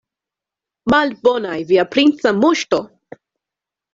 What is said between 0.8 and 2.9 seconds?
Malbonaj, via princa moŝto!